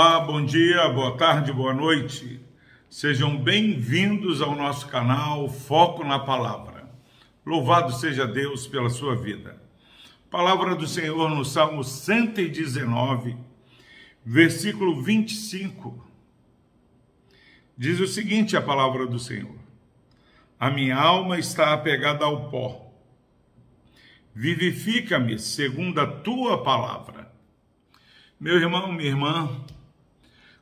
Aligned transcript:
Olá, 0.00 0.20
bom 0.20 0.44
dia, 0.44 0.88
boa 0.90 1.16
tarde, 1.16 1.52
boa 1.52 1.74
noite. 1.74 2.40
Sejam 2.88 3.36
bem-vindos 3.36 4.40
ao 4.40 4.54
nosso 4.54 4.86
canal 4.86 5.48
Foco 5.48 6.04
na 6.04 6.20
Palavra. 6.20 6.88
Louvado 7.44 7.92
seja 7.92 8.24
Deus 8.24 8.64
pela 8.64 8.90
sua 8.90 9.16
vida. 9.16 9.60
Palavra 10.30 10.76
do 10.76 10.86
Senhor 10.86 11.28
no 11.28 11.44
Salmo 11.44 11.82
119, 11.82 13.36
versículo 14.24 15.02
25. 15.02 16.08
Diz 17.76 17.98
o 17.98 18.06
seguinte: 18.06 18.56
a 18.56 18.62
palavra 18.62 19.04
do 19.04 19.18
Senhor: 19.18 19.58
A 20.60 20.70
minha 20.70 20.96
alma 20.96 21.40
está 21.40 21.72
apegada 21.72 22.24
ao 22.24 22.48
pó. 22.48 22.88
Vivifica-me 24.32 25.40
segundo 25.40 26.00
a 26.00 26.06
tua 26.06 26.62
palavra. 26.62 27.32
Meu 28.38 28.58
irmão, 28.58 28.92
minha 28.92 29.08
irmã, 29.08 29.66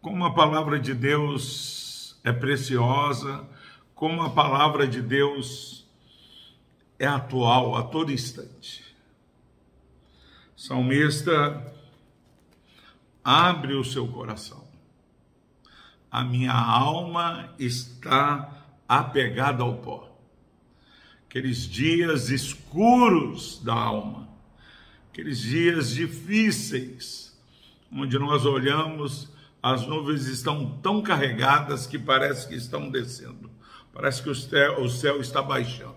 como 0.00 0.24
a 0.24 0.32
palavra 0.32 0.78
de 0.78 0.94
Deus 0.94 2.18
é 2.24 2.32
preciosa, 2.32 3.46
como 3.94 4.22
a 4.22 4.30
palavra 4.30 4.86
de 4.86 5.02
Deus 5.02 5.86
é 6.98 7.06
atual 7.06 7.76
a 7.76 7.82
todo 7.82 8.12
instante. 8.12 8.84
Salmista 10.56 11.74
abre 13.24 13.74
o 13.74 13.84
seu 13.84 14.08
coração. 14.08 14.68
A 16.10 16.24
minha 16.24 16.52
alma 16.52 17.54
está 17.58 18.64
apegada 18.88 19.62
ao 19.62 19.76
pó. 19.78 20.10
Aqueles 21.26 21.58
dias 21.58 22.28
escuros 22.30 23.62
da 23.62 23.74
alma, 23.74 24.28
aqueles 25.10 25.38
dias 25.38 25.90
difíceis, 25.90 27.38
onde 27.92 28.18
nós 28.18 28.44
olhamos, 28.44 29.30
as 29.62 29.86
nuvens 29.86 30.26
estão 30.26 30.78
tão 30.78 31.02
carregadas 31.02 31.86
que 31.86 31.98
parece 31.98 32.48
que 32.48 32.54
estão 32.54 32.90
descendo. 32.90 33.50
Parece 33.92 34.22
que 34.22 34.30
o 34.30 34.34
céu, 34.34 34.80
o 34.80 34.88
céu 34.88 35.20
está 35.20 35.42
baixando. 35.42 35.96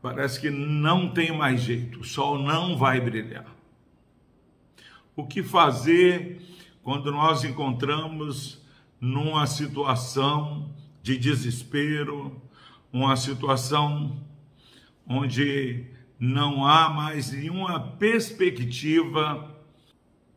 Parece 0.00 0.40
que 0.40 0.50
não 0.50 1.12
tem 1.12 1.30
mais 1.36 1.60
jeito, 1.60 2.00
o 2.00 2.04
sol 2.04 2.38
não 2.38 2.76
vai 2.76 3.00
brilhar. 3.00 3.46
O 5.14 5.26
que 5.26 5.42
fazer 5.42 6.42
quando 6.82 7.12
nós 7.12 7.44
encontramos 7.44 8.60
numa 9.00 9.46
situação 9.46 10.74
de 11.02 11.16
desespero, 11.16 12.40
uma 12.92 13.16
situação 13.16 14.20
onde 15.06 15.86
não 16.24 16.64
há 16.64 16.88
mais 16.88 17.32
nenhuma 17.32 17.80
perspectiva 17.80 19.60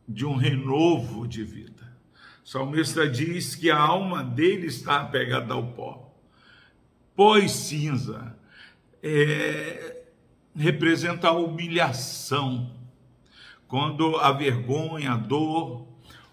de 0.08 0.26
um 0.26 0.34
renovo 0.34 1.28
de 1.28 1.44
vida. 1.44 1.96
O 2.44 2.48
salmista 2.48 3.08
diz 3.08 3.54
que 3.54 3.70
a 3.70 3.78
alma 3.78 4.24
dele 4.24 4.66
está 4.66 5.02
apegada 5.02 5.54
ao 5.54 5.64
pó. 5.64 6.12
E 7.40 7.48
cinza 7.48 8.36
é, 9.00 10.02
representa 10.56 11.28
a 11.28 11.32
humilhação, 11.32 12.74
quando 13.68 14.16
a 14.16 14.32
vergonha, 14.32 15.12
a 15.12 15.16
dor, 15.16 15.86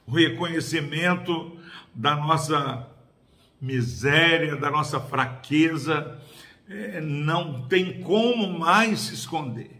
o 0.07 0.11
reconhecimento 0.13 1.59
da 1.93 2.15
nossa 2.15 2.87
miséria, 3.61 4.55
da 4.55 4.71
nossa 4.71 4.99
fraqueza, 4.99 6.19
é, 6.73 6.99
não 6.99 7.67
tem 7.67 8.01
como 8.01 8.57
mais 8.57 8.99
se 9.01 9.13
esconder. 9.13 9.79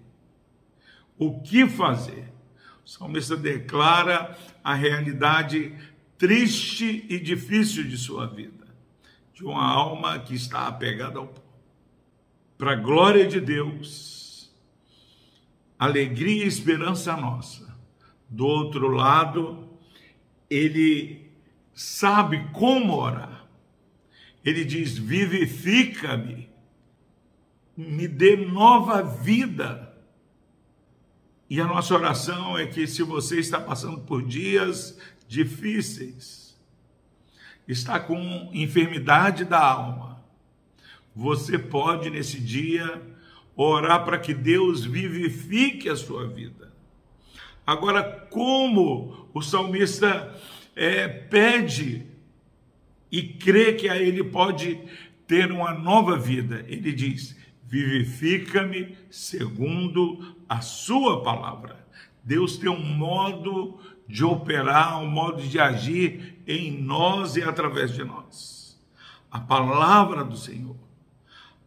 O 1.18 1.42
que 1.42 1.68
fazer? 1.68 2.32
O 2.86 2.90
salmista 2.90 3.36
declara 3.36 4.38
a 4.64 4.76
realidade 4.76 5.76
triste 6.18 7.06
e 7.10 7.20
difícil 7.20 7.84
de 7.84 7.98
sua 7.98 8.28
vida, 8.28 8.68
de 9.34 9.44
uma 9.44 9.66
alma 9.66 10.20
que 10.20 10.36
está 10.36 10.68
apegada 10.68 11.18
ao 11.18 11.28
pó. 11.28 11.42
Para 12.58 12.74
a 12.74 12.76
glória 12.76 13.28
de 13.28 13.42
Deus, 13.42 14.54
alegria 15.80 16.46
e 16.46 16.48
esperança 16.48 17.18
nossa. 17.18 17.76
Do 18.30 18.46
outro 18.46 18.90
lado, 18.90 19.68
ele 20.50 21.32
sabe 21.74 22.48
como 22.52 22.96
orar. 22.96 23.48
Ele 24.46 24.64
diz: 24.64 24.98
vivifica-me 24.98 26.53
me 27.76 28.08
dê 28.08 28.36
nova 28.36 29.02
vida. 29.02 29.94
E 31.50 31.60
a 31.60 31.66
nossa 31.66 31.94
oração 31.94 32.58
é 32.58 32.66
que 32.66 32.88
se 32.88 33.04
você 33.04 33.40
está 33.40 33.60
passando 33.60 34.00
por 34.02 34.24
dias 34.24 34.98
difíceis, 35.28 36.58
está 37.68 38.00
com 38.00 38.50
enfermidade 38.54 39.46
da 39.46 39.60
alma, 39.60 40.24
você 41.16 41.58
pode 41.58 42.10
nesse 42.10 42.40
dia 42.40 43.02
orar 43.56 44.04
para 44.04 44.18
que 44.18 44.34
Deus 44.34 44.84
vivifique 44.84 45.88
a 45.88 45.96
sua 45.96 46.28
vida. 46.28 46.74
Agora, 47.66 48.04
como 48.30 49.30
o 49.34 49.42
salmista 49.42 50.36
é, 50.76 51.08
pede 51.08 52.06
e 53.12 53.22
crê 53.22 53.74
que 53.74 53.88
a 53.88 53.96
ele 53.96 54.24
pode 54.24 54.80
ter 55.28 55.52
uma 55.52 55.74
nova 55.74 56.18
vida, 56.18 56.66
ele 56.68 56.92
diz: 56.92 57.38
vivifica-me 57.66 58.98
segundo 59.10 60.36
a 60.48 60.62
sua 60.62 61.24
palavra. 61.24 61.86
Deus 62.24 62.58
tem 62.58 62.70
um 62.70 62.84
modo 62.84 63.80
de 64.08 64.24
operar, 64.24 65.02
um 65.02 65.10
modo 65.10 65.42
de 65.42 65.60
agir 65.60 66.42
em 66.48 66.72
nós 66.82 67.36
e 67.36 67.42
através 67.42 67.94
de 67.94 68.04
nós. 68.04 68.80
A 69.32 69.40
palavra 69.40 70.24
do 70.24 70.38
Senhor, 70.38 70.78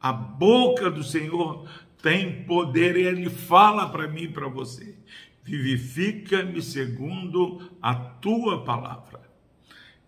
a 0.01 0.13
boca 0.13 0.91
do 0.91 1.03
Senhor 1.03 1.69
tem 2.03 2.45
poder 2.45 2.97
e 2.97 3.03
ele 3.03 3.29
fala 3.29 3.89
para 3.89 4.07
mim 4.07 4.23
e 4.23 4.29
para 4.29 4.49
você. 4.49 4.95
Vivifica-me 5.43 6.63
segundo 6.63 7.71
a 7.83 7.95
tua 7.95 8.65
palavra. 8.65 9.21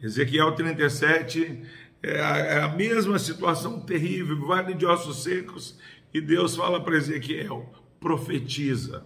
Ezequiel 0.00 0.52
37 0.54 1.62
é 2.02 2.20
a, 2.20 2.36
é 2.36 2.62
a 2.62 2.68
mesma 2.68 3.18
situação 3.18 3.80
terrível, 3.80 4.46
vale 4.46 4.74
de 4.74 4.86
ossos 4.86 5.22
secos, 5.22 5.78
e 6.12 6.20
Deus 6.20 6.56
fala 6.56 6.82
para 6.82 6.96
Ezequiel: 6.96 7.72
profetiza. 8.00 9.04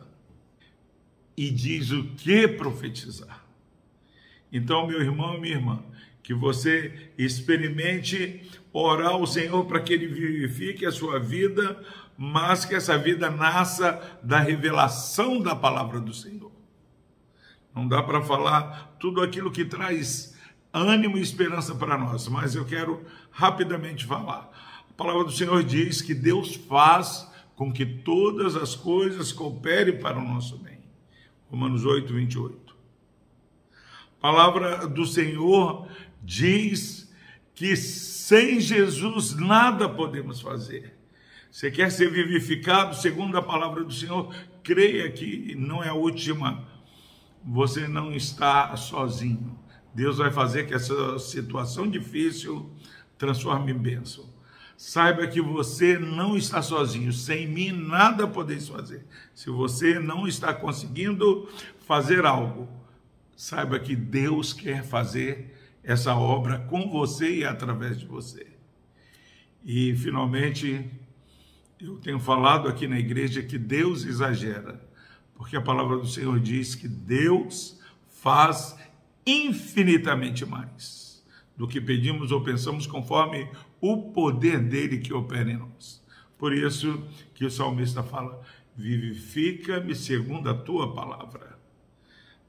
E 1.34 1.50
diz 1.50 1.90
o 1.90 2.04
que 2.14 2.46
profetizar. 2.46 3.42
Então, 4.52 4.86
meu 4.86 5.00
irmão, 5.00 5.40
minha 5.40 5.54
irmã, 5.54 5.82
que 6.22 6.34
você 6.34 7.10
experimente 7.16 8.42
orar 8.72 9.12
ao 9.12 9.26
Senhor 9.26 9.64
para 9.64 9.80
que 9.80 9.94
Ele 9.94 10.06
vivifique 10.06 10.84
a 10.84 10.92
sua 10.92 11.18
vida, 11.18 11.82
mas 12.18 12.66
que 12.66 12.74
essa 12.74 12.98
vida 12.98 13.30
nasça 13.30 14.20
da 14.22 14.38
revelação 14.38 15.40
da 15.40 15.56
palavra 15.56 15.98
do 16.00 16.12
Senhor. 16.12 16.52
Não 17.74 17.88
dá 17.88 18.02
para 18.02 18.20
falar 18.20 18.94
tudo 19.00 19.22
aquilo 19.22 19.50
que 19.50 19.64
traz 19.64 20.31
ânimo 20.72 21.18
e 21.18 21.20
esperança 21.20 21.74
para 21.74 21.98
nós, 21.98 22.28
mas 22.28 22.54
eu 22.54 22.64
quero 22.64 23.04
rapidamente 23.30 24.06
falar. 24.06 24.50
A 24.88 24.92
palavra 24.94 25.24
do 25.24 25.32
Senhor 25.32 25.62
diz 25.62 26.00
que 26.00 26.14
Deus 26.14 26.54
faz 26.54 27.30
com 27.54 27.72
que 27.72 27.84
todas 27.84 28.56
as 28.56 28.74
coisas 28.74 29.32
cooperem 29.32 29.98
para 29.98 30.18
o 30.18 30.22
nosso 30.22 30.56
bem. 30.58 30.78
Romanos 31.50 31.84
8, 31.84 32.12
28. 32.12 32.76
A 34.18 34.20
palavra 34.20 34.86
do 34.86 35.04
Senhor 35.04 35.88
diz 36.22 37.12
que 37.54 37.76
sem 37.76 38.60
Jesus 38.60 39.34
nada 39.34 39.88
podemos 39.88 40.40
fazer. 40.40 40.96
Você 41.50 41.70
quer 41.70 41.90
ser 41.90 42.10
vivificado 42.10 42.96
segundo 42.96 43.36
a 43.36 43.42
palavra 43.42 43.84
do 43.84 43.92
Senhor? 43.92 44.34
Creia 44.62 45.10
que 45.12 45.54
não 45.54 45.82
é 45.82 45.88
a 45.88 45.94
última. 45.94 46.66
Você 47.44 47.86
não 47.86 48.12
está 48.14 48.74
sozinho. 48.76 49.58
Deus 49.94 50.18
vai 50.18 50.30
fazer 50.30 50.66
que 50.66 50.74
essa 50.74 51.18
situação 51.18 51.88
difícil 51.88 52.70
transforme 53.18 53.72
em 53.72 53.78
bênção. 53.78 54.24
Saiba 54.76 55.26
que 55.26 55.40
você 55.40 55.98
não 55.98 56.36
está 56.36 56.60
sozinho, 56.60 57.12
sem 57.12 57.46
mim 57.46 57.70
nada 57.70 58.26
podeis 58.26 58.66
fazer. 58.68 59.06
Se 59.34 59.48
você 59.48 59.98
não 59.98 60.26
está 60.26 60.52
conseguindo 60.52 61.48
fazer 61.86 62.24
algo, 62.24 62.68
saiba 63.36 63.78
que 63.78 63.94
Deus 63.94 64.52
quer 64.52 64.82
fazer 64.82 65.54
essa 65.84 66.14
obra 66.14 66.58
com 66.58 66.88
você 66.88 67.38
e 67.38 67.44
através 67.44 67.98
de 67.98 68.06
você. 68.06 68.46
E 69.64 69.94
finalmente, 69.94 70.90
eu 71.80 71.98
tenho 71.98 72.18
falado 72.18 72.68
aqui 72.68 72.88
na 72.88 72.98
igreja 72.98 73.42
que 73.42 73.58
Deus 73.58 74.04
exagera, 74.04 74.80
porque 75.34 75.56
a 75.56 75.62
palavra 75.62 75.96
do 75.96 76.06
Senhor 76.06 76.40
diz 76.40 76.74
que 76.74 76.88
Deus 76.88 77.80
faz 78.08 78.76
infinitamente 79.26 80.44
mais 80.44 81.24
do 81.56 81.68
que 81.68 81.80
pedimos 81.80 82.32
ou 82.32 82.42
pensamos, 82.42 82.86
conforme 82.86 83.48
o 83.80 84.12
poder 84.12 84.60
dele 84.60 84.98
que 84.98 85.12
opera 85.12 85.50
em 85.50 85.58
nós. 85.58 86.02
Por 86.38 86.52
isso 86.52 87.06
que 87.34 87.44
o 87.44 87.50
salmista 87.50 88.02
fala: 88.02 88.42
vivifica-me 88.76 89.94
segundo 89.94 90.48
a 90.50 90.54
tua 90.54 90.94
palavra. 90.94 91.58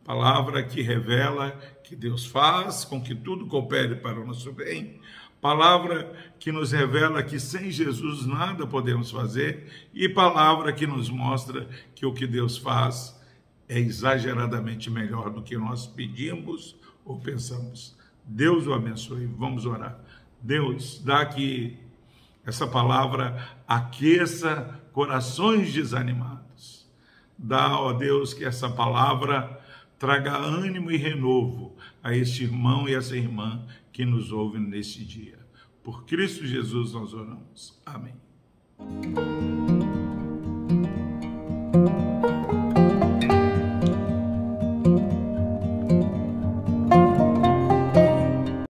palavra 0.03 0.63
que 0.63 0.81
revela 0.81 1.51
que 1.83 1.95
Deus 1.95 2.25
faz 2.25 2.83
com 2.83 3.01
que 3.01 3.15
tudo 3.15 3.47
coopere 3.47 3.95
para 3.95 4.19
o 4.19 4.25
nosso 4.25 4.51
bem, 4.51 4.99
palavra 5.39 6.13
que 6.39 6.51
nos 6.51 6.71
revela 6.71 7.23
que 7.23 7.39
sem 7.39 7.71
Jesus 7.71 8.25
nada 8.25 8.67
podemos 8.67 9.11
fazer 9.11 9.89
e 9.93 10.09
palavra 10.09 10.73
que 10.73 10.85
nos 10.85 11.09
mostra 11.09 11.69
que 11.95 12.05
o 12.05 12.13
que 12.13 12.27
Deus 12.27 12.57
faz 12.57 13.17
é 13.67 13.79
exageradamente 13.79 14.89
melhor 14.89 15.29
do 15.29 15.41
que 15.41 15.57
nós 15.57 15.87
pedimos 15.87 16.75
ou 17.05 17.19
pensamos. 17.19 17.95
Deus 18.25 18.67
o 18.67 18.73
abençoe. 18.73 19.25
Vamos 19.25 19.65
orar. 19.65 19.99
Deus, 20.41 21.01
dá 21.03 21.25
que 21.25 21.77
essa 22.45 22.67
palavra 22.67 23.57
aqueça 23.67 24.81
corações 24.91 25.73
desanimados. 25.73 26.87
Dá, 27.37 27.79
ó 27.79 27.93
Deus, 27.93 28.33
que 28.33 28.45
essa 28.45 28.69
palavra 28.69 29.59
traga 29.97 30.37
ânimo 30.37 30.91
e 30.91 30.97
renovo 30.97 31.75
a 32.01 32.15
este 32.15 32.43
irmão 32.43 32.87
e 32.87 32.93
essa 32.93 33.15
irmã 33.15 33.65
que 33.91 34.05
nos 34.05 34.31
ouve 34.31 34.59
neste 34.59 35.03
dia. 35.03 35.39
Por 35.83 36.05
Cristo 36.05 36.45
Jesus 36.45 36.93
nós 36.93 37.13
oramos. 37.13 37.81
Amém. 37.85 38.22